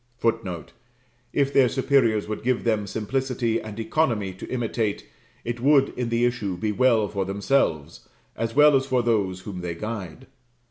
[0.17, 0.71] [Footnote:
[1.31, 5.07] If their superiors would give them simplicity and economy to imitate,
[5.45, 9.61] it would, in the issue, be well for themselves, as well as for those whom
[9.61, 10.25] they guide.